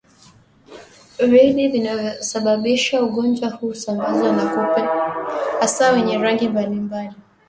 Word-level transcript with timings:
Viini 1.29 1.67
vinavyosababisha 1.67 3.03
ugonjwa 3.03 3.49
huu 3.49 3.67
husambazwa 3.67 4.31
na 4.31 4.45
kupe 4.45 4.81
hasa 5.61 5.91
wenye 5.91 6.17
rangi 6.17 6.47
mbalimbali 6.47 7.13